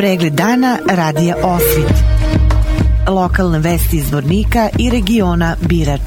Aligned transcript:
Pregled 0.00 0.32
dana 0.32 0.78
radija 0.90 1.36
Osvit. 1.42 1.92
Lokalne 3.08 3.58
vesti 3.58 3.96
iz 3.96 4.12
Vornika 4.12 4.68
i 4.78 4.90
regiona 4.90 5.56
Birač. 5.68 6.00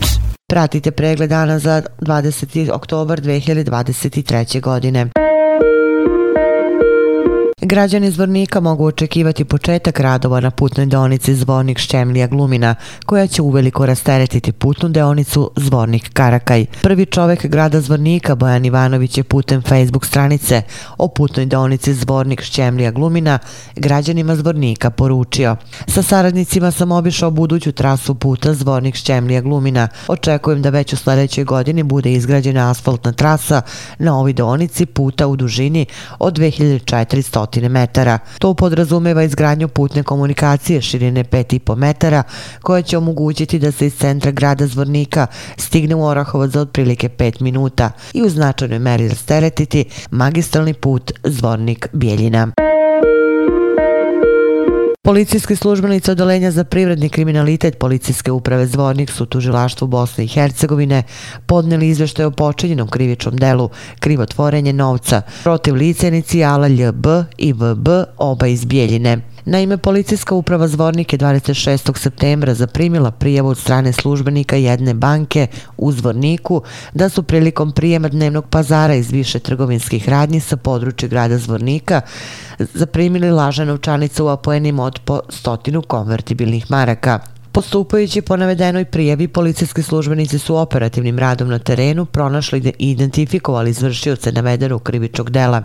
Pratite 0.50 0.92
pregled 0.92 1.30
dana 1.30 1.60
za 1.60 1.82
20. 2.02 2.72
oktobar 2.72 3.22
2023. 3.22 4.62
godine. 4.62 5.23
Građani 7.66 8.12
Zvornika 8.12 8.60
mogu 8.60 8.86
očekivati 8.86 9.46
početak 9.46 10.00
radova 10.00 10.40
na 10.40 10.52
putnoj 10.52 10.86
deonici 10.86 11.36
Zvornik 11.36 11.80
Šćemlija 11.80 12.28
Glumina, 12.28 12.76
koja 13.06 13.28
će 13.28 13.42
uveliko 13.42 13.86
rasteretiti 13.86 14.52
putnu 14.52 14.90
deonicu 14.90 15.52
Zvornik 15.56 16.10
Karakaj. 16.14 16.66
Prvi 16.82 17.06
čovek 17.06 17.46
grada 17.46 17.82
Zvornika, 17.82 18.36
Bojan 18.36 18.66
Ivanović, 18.66 19.18
je 19.18 19.24
putem 19.24 19.62
Facebook 19.62 20.06
stranice 20.06 20.62
o 20.98 21.08
putnoj 21.08 21.46
deonici 21.46 21.94
Zvornik 21.94 22.42
Šćemlija 22.42 22.92
Glumina 22.92 23.40
građanima 23.76 24.36
Zvornika 24.36 24.90
poručio. 24.90 25.56
Sa 25.88 26.02
saradnicima 26.02 26.72
sam 26.72 26.92
obišao 26.92 27.32
buduću 27.32 27.72
trasu 27.72 28.16
puta 28.16 28.54
Zvornik 28.54 28.96
Šćemlija 28.96 29.42
Glumina. 29.42 29.88
Očekujem 30.08 30.62
da 30.62 30.70
već 30.70 30.94
u 30.94 30.98
sledećoj 30.98 31.44
godini 31.44 31.84
bude 31.84 32.14
izgrađena 32.14 32.72
asfaltna 32.72 33.12
trasa 33.12 33.62
na 34.00 34.20
ovoj 34.20 34.34
deonici 34.34 34.86
puta 34.86 35.28
u 35.28 35.36
dužini 35.36 35.86
od 36.20 36.38
2400 36.38 37.53
stotine 37.54 37.70
metara. 37.70 38.20
To 38.40 38.54
podrazumeva 38.54 39.24
izgradnju 39.24 39.68
putne 39.68 40.04
komunikacije 40.04 40.82
širine 40.82 41.24
5,5 41.24 41.76
metara 41.76 42.24
koja 42.62 42.82
će 42.82 42.98
omogućiti 42.98 43.60
da 43.60 43.72
se 43.72 43.86
iz 43.88 43.96
centra 43.96 44.32
grada 44.32 44.68
Zvornika 44.68 45.28
stigne 45.58 45.96
u 45.96 46.06
Orahovac 46.06 46.52
za 46.52 46.62
otprilike 46.62 47.10
5 47.10 47.42
minuta 47.42 47.92
i 48.14 48.22
u 48.22 48.30
značajnoj 48.30 48.80
meri 48.80 49.08
rasteretiti 49.10 49.86
magistralni 50.12 50.74
put 50.74 51.12
Zvornik-Bijeljina. 51.24 52.73
Policijski 55.06 55.56
službenici 55.56 56.12
Odelenja 56.12 56.52
za 56.52 56.64
privredni 56.64 57.10
kriminalitet 57.10 57.80
Policijske 57.80 58.32
uprave 58.32 58.68
Zvornik 58.68 59.12
su 59.12 59.26
tužilaštvu 59.26 59.88
Bosne 59.88 60.24
i 60.24 60.28
Hercegovine 60.28 61.04
podneli 61.46 61.88
izveštaj 61.88 62.26
o 62.26 62.32
počinjenom 62.32 62.88
krivičnom 62.88 63.38
delu 63.38 63.70
krivotvorenje 64.00 64.74
novca 64.74 65.22
protiv 65.44 65.76
lice 65.76 66.08
inicijala 66.08 66.68
LB 66.68 67.06
i 67.38 67.54
VB 67.54 67.88
oba 68.18 68.48
iz 68.48 68.66
Bijeljine. 68.66 69.33
Naime, 69.46 69.78
policijska 69.78 70.36
uprava 70.36 70.68
Zvornik 70.68 71.14
je 71.14 71.20
26. 71.20 71.98
septembra 71.98 72.54
zaprimila 72.54 73.12
prijavu 73.12 73.50
od 73.50 73.58
strane 73.58 73.94
službenika 73.94 74.56
jedne 74.56 74.94
banke 74.94 75.48
u 75.78 75.92
Zvorniku 75.92 76.62
da 76.94 77.10
su 77.10 77.24
prilikom 77.24 77.72
prijema 77.72 78.10
dnevnog 78.10 78.46
pazara 78.50 78.96
iz 78.96 79.12
više 79.12 79.40
trgovinskih 79.40 80.10
radnji 80.10 80.40
sa 80.40 80.58
područja 80.58 81.10
grada 81.10 81.38
Zvornika 81.38 82.02
zaprimili 82.60 83.32
lažne 83.32 83.66
novčanice 83.66 84.24
u 84.24 84.28
apoenima 84.28 84.84
od 84.84 85.00
po 85.00 85.20
stotinu 85.30 85.82
konvertibilnih 85.82 86.72
maraka. 86.72 87.33
Postupajući 87.54 88.22
po 88.22 88.38
navedenoj 88.38 88.86
prijavi, 88.86 89.28
policijski 89.28 89.84
službenici 89.84 90.40
su 90.40 90.56
operativnim 90.56 91.20
radom 91.20 91.50
na 91.50 91.60
terenu 91.60 92.06
pronašli 92.06 92.74
i 92.80 92.92
identifikovali 92.92 93.70
izvršioce 93.70 94.32
navedenog 94.32 94.84
krivičnog 94.84 95.30
dela, 95.30 95.64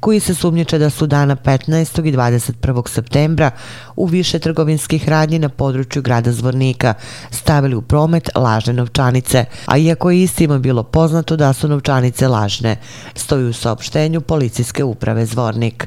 koji 0.00 0.20
se 0.20 0.34
sumnjiče 0.34 0.78
da 0.78 0.90
su 0.90 1.06
dana 1.06 1.36
15. 1.36 2.08
i 2.08 2.12
21. 2.12 2.88
septembra 2.88 3.50
u 3.96 4.06
više 4.06 4.38
trgovinskih 4.38 5.08
radnji 5.08 5.38
na 5.38 5.48
području 5.48 6.02
grada 6.02 6.32
Zvornika 6.32 6.94
stavili 7.30 7.74
u 7.74 7.82
promet 7.82 8.30
lažne 8.34 8.72
novčanice, 8.72 9.44
a 9.66 9.78
iako 9.78 10.10
je 10.10 10.22
istima 10.22 10.58
bilo 10.58 10.82
poznato 10.82 11.36
da 11.36 11.52
su 11.52 11.68
novčanice 11.68 12.28
lažne, 12.28 12.76
stoji 13.14 13.44
u 13.44 13.52
saopštenju 13.52 14.20
policijske 14.20 14.84
uprave 14.84 15.26
Zvornik. 15.26 15.86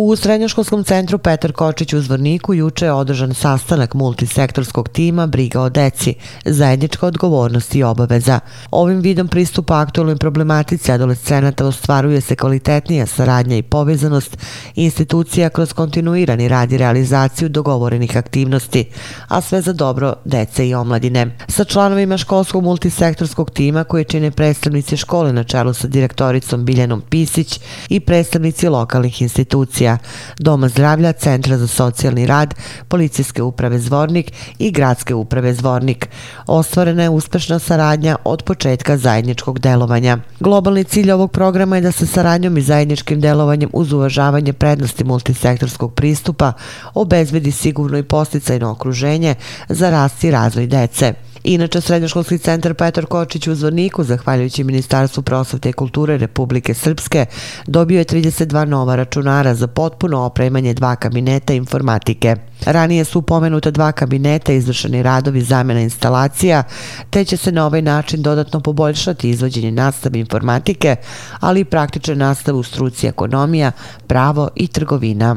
U 0.00 0.16
Srednjoškolskom 0.16 0.84
centru 0.84 1.18
Petar 1.18 1.52
Kočić 1.52 1.92
u 1.92 2.00
Zvorniku 2.00 2.54
juče 2.54 2.84
je 2.84 2.92
održan 2.92 3.34
sastanak 3.34 3.94
multisektorskog 3.94 4.88
tima 4.88 5.26
Briga 5.26 5.60
o 5.60 5.68
deci, 5.68 6.14
zajednička 6.44 7.06
odgovornost 7.06 7.74
i 7.74 7.82
obaveza. 7.82 8.40
Ovim 8.70 9.00
vidom 9.00 9.28
pristupa 9.28 9.80
aktualnoj 9.80 10.16
problematici 10.16 10.92
adolescenata 10.92 11.66
ostvaruje 11.66 12.20
se 12.20 12.36
kvalitetnija 12.36 13.06
saradnja 13.06 13.56
i 13.56 13.62
povezanost 13.62 14.36
institucija 14.74 15.50
kroz 15.50 15.72
kontinuirani 15.72 16.48
rad 16.48 16.72
i 16.72 16.78
realizaciju 16.78 17.48
dogovorenih 17.48 18.16
aktivnosti, 18.16 18.84
a 19.28 19.40
sve 19.40 19.60
za 19.60 19.72
dobro 19.72 20.14
dece 20.24 20.68
i 20.68 20.74
omladine. 20.74 21.36
Sa 21.48 21.64
članovima 21.64 22.16
školskog 22.16 22.64
multisektorskog 22.64 23.50
tima 23.50 23.84
koje 23.84 24.04
čine 24.04 24.30
predstavnici 24.30 24.96
škole 24.96 25.32
na 25.32 25.44
čelu 25.44 25.74
sa 25.74 25.88
direktoricom 25.88 26.64
Biljanom 26.64 27.00
Pisić 27.00 27.60
i 27.88 28.00
predstavnici 28.00 28.68
lokalnih 28.68 29.22
institucija 29.22 29.87
institucija, 29.88 29.98
Doma 30.38 30.68
zdravlja, 30.68 31.12
Centra 31.12 31.58
za 31.58 31.66
socijalni 31.66 32.26
rad, 32.26 32.54
Policijske 32.88 33.42
uprave 33.42 33.78
Zvornik 33.78 34.32
i 34.58 34.70
Gradske 34.70 35.14
uprave 35.14 35.54
Zvornik. 35.54 36.08
Ostvarena 36.46 37.02
je 37.02 37.08
uspešna 37.08 37.58
saradnja 37.58 38.16
od 38.24 38.42
početka 38.42 38.96
zajedničkog 38.96 39.58
delovanja. 39.58 40.18
Globalni 40.40 40.84
cilj 40.84 41.12
ovog 41.12 41.32
programa 41.32 41.76
je 41.76 41.82
da 41.82 41.92
se 41.92 42.06
saradnjom 42.06 42.58
i 42.58 42.62
zajedničkim 42.62 43.20
delovanjem 43.20 43.70
uz 43.72 43.92
uvažavanje 43.92 44.52
prednosti 44.52 45.04
multisektorskog 45.04 45.94
pristupa 45.94 46.52
obezbedi 46.94 47.52
sigurno 47.52 47.98
i 47.98 48.02
posticajno 48.02 48.70
okruženje 48.70 49.34
za 49.68 49.90
rast 49.90 50.24
i 50.24 50.30
razvoj 50.30 50.66
dece. 50.66 51.14
Inače, 51.48 51.80
Srednjoškolski 51.80 52.38
centar 52.38 52.74
Petar 52.74 53.06
Kočić 53.06 53.46
u 53.46 53.54
Zvorniku, 53.54 54.04
zahvaljujući 54.04 54.64
Ministarstvu 54.64 55.22
prosvete 55.22 55.68
i 55.68 55.72
kulture 55.72 56.18
Republike 56.18 56.74
Srpske, 56.74 57.26
dobio 57.66 57.98
je 57.98 58.04
32 58.04 58.64
nova 58.64 58.96
računara 58.96 59.54
za 59.54 59.66
potpuno 59.66 60.20
opremanje 60.20 60.74
dva 60.74 60.96
kabineta 60.96 61.52
informatike. 61.54 62.36
Ranije 62.66 63.04
su 63.04 63.22
pomenuta 63.22 63.70
dva 63.70 63.92
kabineta 63.92 64.52
izvršeni 64.52 65.02
radovi 65.02 65.40
zamjena 65.40 65.80
instalacija, 65.80 66.62
te 67.10 67.24
će 67.24 67.36
se 67.36 67.52
na 67.52 67.66
ovaj 67.66 67.82
način 67.82 68.22
dodatno 68.22 68.60
poboljšati 68.60 69.30
izvođenje 69.30 69.70
nastave 69.70 70.18
informatike, 70.20 70.96
ali 71.40 71.60
i 71.60 71.64
praktične 71.64 72.14
nastave 72.14 72.58
u 72.58 72.62
struci 72.62 73.06
ekonomija, 73.06 73.72
pravo 74.06 74.48
i 74.56 74.66
trgovina. 74.66 75.36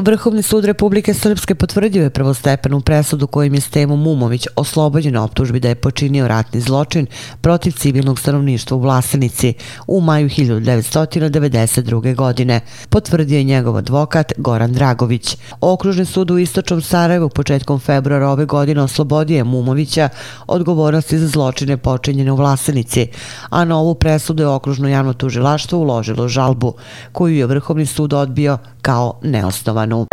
Vrhovni 0.00 0.42
sud 0.42 0.64
Republike 0.64 1.14
Srpske 1.14 1.54
potvrdio 1.54 2.02
je 2.02 2.10
prvostepenu 2.10 2.80
presudu 2.80 3.26
kojim 3.26 3.54
je 3.54 3.60
Stemo 3.60 3.96
Mumović 3.96 4.46
oslobođen 4.56 5.16
optužbi 5.16 5.60
da 5.60 5.68
je 5.68 5.74
počinio 5.74 6.28
ratni 6.28 6.60
zločin 6.60 7.06
protiv 7.40 7.72
civilnog 7.72 8.18
stanovništva 8.18 8.76
u 8.76 8.80
Vlasenici 8.80 9.54
u 9.86 10.00
maju 10.00 10.28
1992. 10.28 12.14
godine. 12.14 12.60
Potvrdio 12.88 13.38
je 13.38 13.44
njegov 13.44 13.76
advokat 13.76 14.32
Goran 14.36 14.72
Dragović. 14.72 15.36
Okružni 15.60 16.04
sud 16.04 16.30
u 16.30 16.38
Istočnom 16.38 16.82
Sarajevu 16.82 17.28
početkom 17.28 17.80
februara 17.80 18.28
ove 18.28 18.44
godine 18.44 18.82
oslobodio 18.82 19.36
je 19.36 19.44
Mumovića 19.44 20.08
odgovornosti 20.46 21.18
za 21.18 21.28
zločine 21.28 21.76
počinjene 21.76 22.32
u 22.32 22.36
Vlasenici, 22.36 23.08
a 23.50 23.64
na 23.64 23.78
ovu 23.78 23.94
presudu 23.94 24.42
je 24.42 24.48
okružno 24.48 24.88
javno 24.88 25.12
tužilaštvo 25.12 25.78
uložilo 25.78 26.28
žalbu, 26.28 26.74
koju 27.12 27.36
je 27.36 27.46
Vrhovni 27.46 27.86
sud 27.86 28.12
odbio 28.12 28.58
kao 28.82 29.20
neosnovanu. 29.90 30.06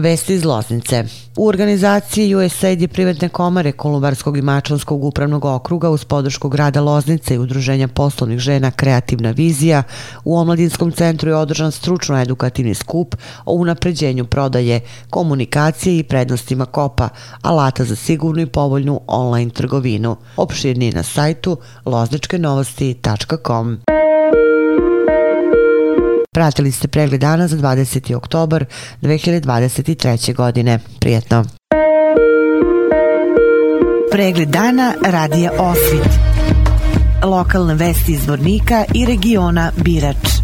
Vesti 0.00 0.34
iz 0.34 0.44
Loznice. 0.44 1.04
U 1.36 1.46
organizaciji 1.46 2.34
USAID 2.34 2.80
je 2.80 2.88
privatne 2.88 3.28
komare 3.28 3.72
Kolubarskog 3.72 4.36
i 4.36 4.42
Mačanskog 4.42 5.04
upravnog 5.04 5.44
okruga 5.44 5.90
uz 5.90 6.04
podršku 6.04 6.48
grada 6.48 6.80
Loznice 6.80 7.34
i 7.34 7.38
udruženja 7.38 7.88
poslovnih 7.88 8.38
žena 8.38 8.70
Kreativna 8.70 9.30
vizija 9.30 9.82
u 10.24 10.38
Omladinskom 10.38 10.92
centru 10.92 11.30
je 11.30 11.36
održan 11.36 11.72
stručno-edukativni 11.72 12.74
skup 12.74 13.14
o 13.44 13.52
unapređenju 13.52 14.24
prodaje, 14.24 14.80
komunikacije 15.10 15.98
i 15.98 16.02
prednostima 16.02 16.66
kopa, 16.66 17.08
alata 17.42 17.84
za 17.84 17.96
sigurnu 17.96 18.42
i 18.42 18.46
povoljnu 18.46 19.00
online 19.06 19.50
trgovinu. 19.50 20.16
Opširni 20.36 20.92
na 20.92 21.02
sajtu 21.02 21.56
lozničkenovosti.com. 21.84 23.97
Pratili 26.38 26.72
ste 26.72 26.88
pregled 26.88 27.20
dana 27.20 27.48
za 27.48 27.56
20. 27.56 28.14
oktobar 28.14 28.64
2023. 29.02 30.34
godine. 30.34 30.78
Prijetno. 31.00 31.44
Pregled 34.12 34.48
dana 34.48 34.94
radija 35.04 35.52
Osvit. 35.58 36.12
Lokalne 37.24 37.74
vesti 37.74 38.12
iz 38.12 38.28
Vornika 38.28 38.84
i 38.94 39.06
regiona 39.06 39.72
Birač. 39.76 40.37